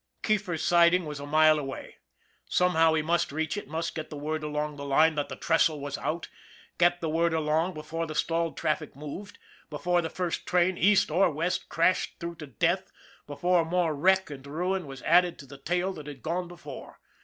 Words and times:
"Keefer's 0.23 0.63
Siding 0.63 1.05
was 1.05 1.19
a 1.19 1.27
mile 1.27 1.59
away. 1.59 1.97
Somehow 2.47 2.95
he 2.95 3.03
must 3.03 3.31
reach 3.31 3.55
it, 3.55 3.67
must 3.67 3.93
get 3.93 4.09
the 4.09 4.17
word 4.17 4.41
along 4.41 4.75
the 4.77 4.83
line 4.83 5.13
that 5.13 5.29
the 5.29 5.35
trestle 5.35 5.79
was 5.79 5.95
out, 5.99 6.27
get 6.79 7.01
the 7.01 7.07
word 7.11 7.35
along 7.35 7.75
before 7.75 8.07
the 8.07 8.15
stalled 8.15 8.57
traffic 8.57 8.95
moved, 8.95 9.37
before 9.69 10.01
the 10.01 10.09
first 10.09 10.47
train 10.47 10.75
east 10.75 11.11
or 11.11 11.29
west 11.29 11.69
crashed 11.69 12.17
through 12.19 12.37
to 12.37 12.47
death, 12.47 12.91
before 13.27 13.63
more 13.63 13.93
wreck 13.93 14.31
and 14.31 14.47
ruin 14.47 14.87
was 14.87 15.03
added 15.03 15.37
to 15.37 15.45
the 15.45 15.59
tale 15.59 15.93
that 15.93 16.07
had 16.07 16.23
gone 16.23 16.47
before. 16.47 16.99